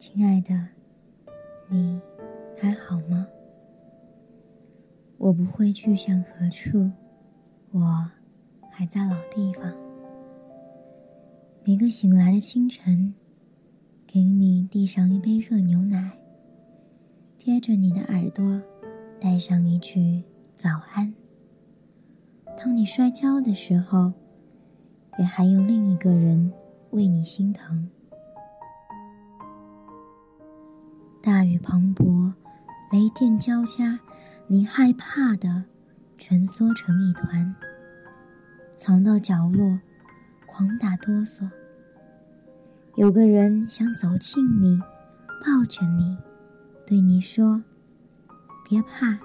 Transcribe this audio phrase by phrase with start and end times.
[0.00, 0.54] 亲爱的，
[1.68, 2.00] 你
[2.58, 3.26] 还好吗？
[5.18, 6.90] 我不会去向何处，
[7.70, 8.10] 我
[8.70, 9.70] 还在老地方。
[11.64, 13.12] 每个醒来的清晨，
[14.06, 16.18] 给你递上一杯热牛奶，
[17.36, 18.62] 贴着你的耳朵，
[19.20, 20.22] 带上一句
[20.56, 21.14] 早安。
[22.56, 24.14] 当你摔跤的时候，
[25.18, 26.50] 也还有另一个人
[26.92, 27.86] 为你心疼。
[31.22, 32.32] 大雨磅礴，
[32.90, 34.00] 雷电交加，
[34.46, 35.64] 你害怕的
[36.16, 37.54] 蜷缩成一团，
[38.74, 39.78] 藏到角落，
[40.46, 41.46] 狂打哆嗦。
[42.96, 44.80] 有个人想走近你，
[45.44, 46.16] 抱着你，
[46.86, 47.62] 对你说
[48.66, 49.18] ：“别怕，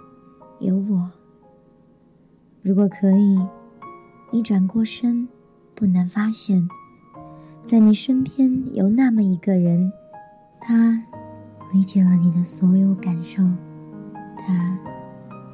[0.59, 1.12] 有我。”
[2.62, 3.39] 如果可以，
[4.34, 5.30] 你转过身，
[5.73, 6.67] 不难发现，
[7.64, 9.94] 在你身边有那么一个人，
[10.59, 11.02] 他。
[11.75, 13.44] 理解了你的所有感受，
[14.38, 14.80] 他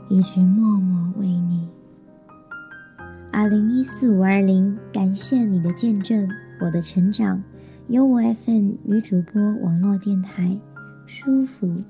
[0.07, 1.67] 一直默默为你。
[3.31, 7.43] 二零一四五二零，感谢你的见证，我的成长。
[7.87, 10.55] 由我 FM 女主播网络电台，
[11.07, 11.81] 舒服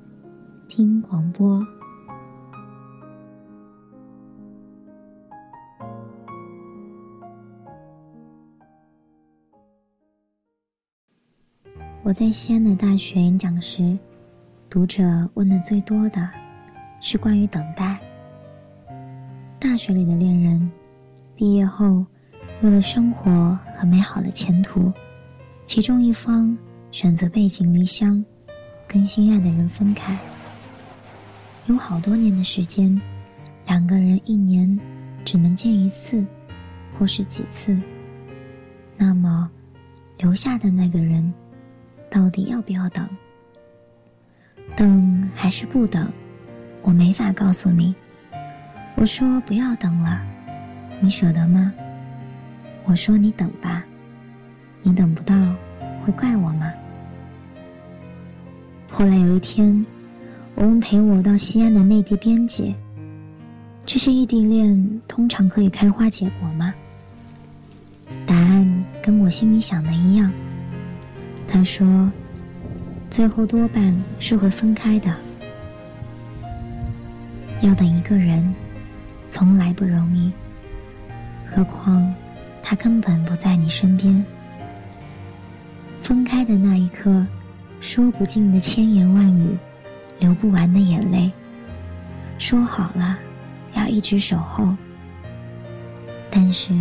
[0.66, 1.62] 听广播。
[12.02, 14.00] 我在西安的大学演讲时。
[14.72, 16.30] 读者问的最多的
[17.02, 18.00] 是关于等待。
[19.60, 20.72] 大学里的恋人，
[21.36, 22.06] 毕业后
[22.62, 24.90] 为了生活和美好的前途，
[25.66, 26.58] 其中一方
[26.90, 28.24] 选择背井离乡，
[28.88, 30.18] 跟心爱的人分开。
[31.66, 32.98] 有好多年的时间，
[33.68, 34.80] 两个人一年
[35.26, 36.26] 只能见一次，
[36.98, 37.78] 或是几次。
[38.96, 39.52] 那么，
[40.18, 41.34] 留下的那个人，
[42.10, 43.06] 到底要不要等？
[44.76, 46.12] 等还是不等，
[46.82, 47.94] 我没法告诉你。
[48.96, 50.22] 我说不要等了，
[51.00, 51.72] 你舍得吗？
[52.86, 53.84] 我说你等吧，
[54.82, 55.36] 你等不到
[56.04, 56.72] 会怪我吗？
[58.90, 59.86] 后来有一天，
[60.56, 62.74] 我问陪我到西安的内地边界
[63.86, 66.74] ：“这些异地恋通常可以开花结果吗？”
[68.26, 70.32] 答案跟我心里想的一样，
[71.48, 72.12] 他说。
[73.12, 75.14] 最后多半是会分开的。
[77.60, 78.56] 要等一个人，
[79.28, 80.32] 从来不容易。
[81.46, 82.16] 何况，
[82.64, 84.26] 他根本不在你身边。
[86.02, 87.28] 分开的那一刻，
[87.82, 89.58] 说不尽的千言万语，
[90.20, 91.30] 流不完的眼泪。
[92.40, 93.20] 说好了，
[93.76, 94.74] 要一直守候。
[96.30, 96.74] 但是，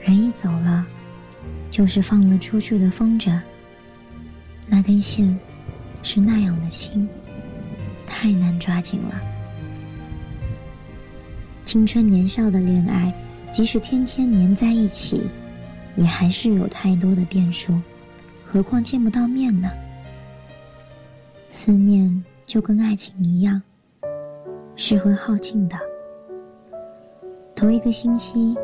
[0.00, 0.84] 人一走了，
[1.70, 3.40] 就是放了出去的风筝。
[4.66, 5.38] 那根线。
[6.02, 7.08] 是那样的轻，
[8.06, 9.20] 太难抓紧了。
[11.64, 13.12] 青春年少的恋爱，
[13.52, 15.28] 即使天天黏在一起，
[15.96, 17.78] 也还是有太多的变数，
[18.46, 19.70] 何况见不到面呢？
[21.50, 23.60] 思念就跟爱情一样，
[24.76, 25.76] 是会耗尽的。
[27.54, 28.56] 头一个星期，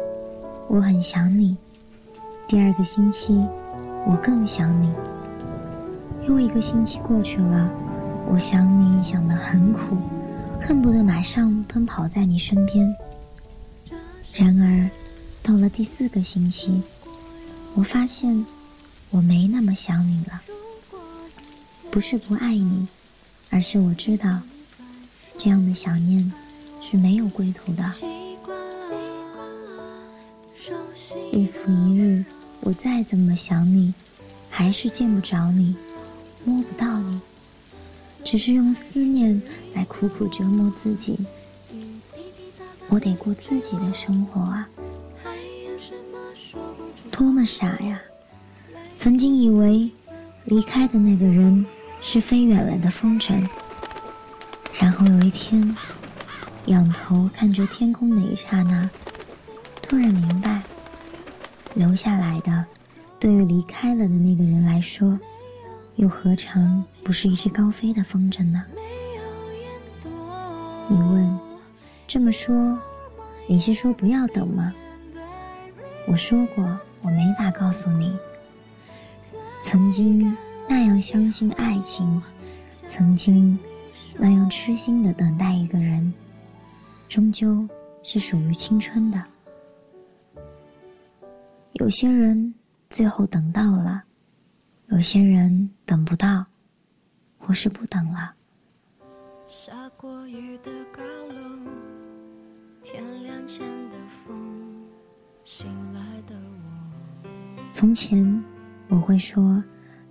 [0.69, 1.56] 我很想你；
[2.47, 3.34] 第二个星期，
[4.06, 4.91] 我更想你。
[6.27, 7.71] 又一个星期过去了，
[8.29, 9.97] 我想你想得很苦，
[10.61, 12.95] 恨不得马上奔跑在你身边。
[14.33, 14.89] 然而，
[15.43, 16.81] 到了第四个星期，
[17.75, 18.45] 我发现
[19.11, 20.41] 我没那么想你了。
[21.91, 22.89] 不是不爱你，
[23.51, 24.41] 而是我知道，
[25.37, 26.33] 这样的想念
[26.81, 27.85] 是没有归途的。
[31.31, 32.25] 日复一日，
[32.62, 33.93] 我再怎么想你，
[34.49, 35.77] 还是见不着你。
[36.44, 37.21] 摸不到你，
[38.22, 39.41] 只是用思念
[39.75, 41.19] 来苦苦折磨自己。
[42.88, 44.69] 我得过自己的生活啊！
[47.10, 48.00] 多么傻呀！
[48.94, 49.91] 曾经以为
[50.44, 51.64] 离开的那个人
[52.02, 53.49] 是飞远了的风筝，
[54.79, 55.75] 然后有一天
[56.67, 58.88] 仰头看着天空的一刹那，
[59.81, 60.62] 突然明白，
[61.75, 62.64] 留下来的，
[63.19, 65.19] 对于离开了的那个人来说。
[65.96, 68.64] 又何尝不是一只高飞的风筝呢？
[70.88, 71.38] 你问，
[72.06, 72.79] 这么说，
[73.49, 74.75] 你是说不要等吗？
[76.06, 78.14] 我说过，我没法告诉你。
[79.62, 80.37] 曾经
[80.69, 82.23] 那样相信爱情，
[82.87, 83.58] 曾经
[84.19, 86.12] 那样痴心的等待一个人，
[87.08, 87.67] 终究
[88.02, 89.23] 是属于青春的。
[91.75, 92.52] 有些人
[92.91, 94.02] 最后等到了。
[94.88, 96.44] 有些人等不到，
[97.38, 98.32] 或是不等了。
[99.48, 101.70] 下过雨的高楼，
[102.82, 104.34] 天亮前的风，
[107.72, 108.44] 从前
[108.88, 109.62] 我会说，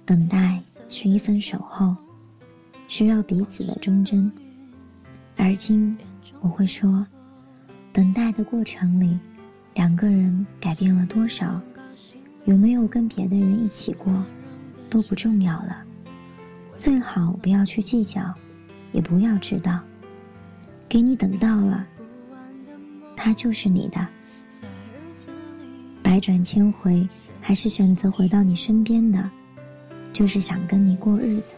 [0.06, 0.60] 等待
[0.90, 1.96] 是一份守候，
[2.88, 4.32] 需要彼此的忠贞。
[5.38, 5.96] 而今
[6.42, 7.06] 我会说，
[7.92, 9.18] 等待的过程里，
[9.76, 11.62] 两个人改变了多少，
[12.46, 14.12] 有没有跟别的人一起过，
[14.94, 15.84] 都不重要了。
[16.78, 18.32] 最好不要去计较，
[18.92, 19.80] 也不要知道。
[20.88, 21.84] 给你等到了，
[23.16, 24.08] 他就是你的。
[26.04, 27.08] 百转千回，
[27.42, 29.28] 还是选择回到你身边的，
[30.12, 31.54] 就是想跟你过日子。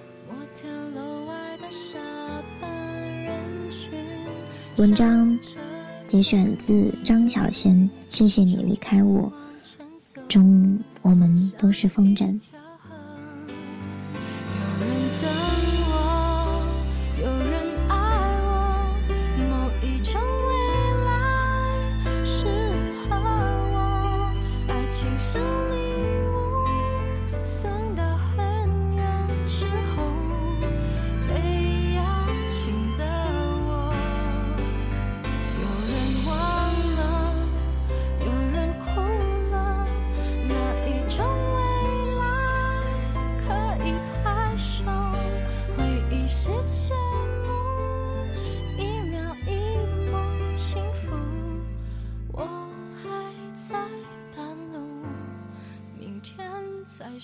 [4.77, 5.37] 文章
[6.07, 9.29] 节选自张小娴，谢谢你离开我。
[10.29, 12.39] 中，我们都是风筝。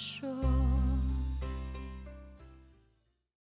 [0.01, 0.50] 说。